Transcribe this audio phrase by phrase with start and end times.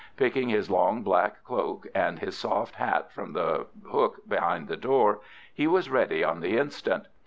[0.17, 5.19] Picking his long, black cloak and his soft hat from the hook behind the door,
[5.53, 7.05] he was ready on the instant.